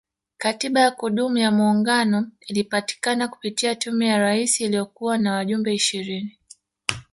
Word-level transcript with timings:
Katiba 0.37 0.79
ya 0.81 0.91
kudumu 0.91 1.37
ya 1.37 1.51
muungano 1.51 2.31
ilipatikana 2.39 3.27
kupitia 3.27 3.75
Tume 3.75 4.07
ya 4.07 4.17
Rais 4.17 4.61
iliyokuwa 4.61 5.17
na 5.17 5.33
wajumbe 5.33 5.73
ishirini 5.73 6.37